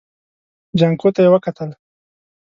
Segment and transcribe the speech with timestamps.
[0.79, 1.69] جانکو ته يې وکتل.